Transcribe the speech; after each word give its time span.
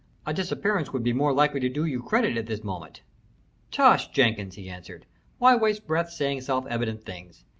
"A 0.25 0.33
disappearance 0.33 0.91
would 0.91 1.03
be 1.03 1.13
more 1.13 1.31
likely 1.31 1.59
to 1.59 1.69
do 1.69 1.85
you 1.85 2.01
credit 2.01 2.35
at 2.35 2.47
this 2.47 2.63
moment." 2.63 3.03
"Tush, 3.69 4.07
Jenkins!" 4.07 4.55
he 4.55 4.67
answered. 4.67 5.05
"Why 5.37 5.55
waste 5.55 5.85
breath 5.85 6.09
saying 6.09 6.41
self 6.41 6.65
evident 6.65 7.03
things? 7.05 7.43